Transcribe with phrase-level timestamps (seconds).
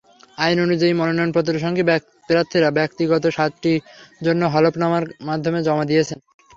[0.37, 1.83] আইন অনুযায়ী, মনোনয়নপত্রের সঙ্গে
[2.29, 3.73] প্রার্থীরা ব্যক্তিগত সাতটি
[4.21, 6.17] তথ্য হলফনামার মাধ্যমে জমা দিয়েছেন।